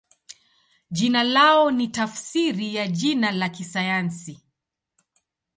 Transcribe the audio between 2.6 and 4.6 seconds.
ya jina la kisayansi.